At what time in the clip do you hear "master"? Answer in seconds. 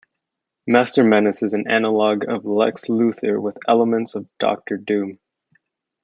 0.65-1.03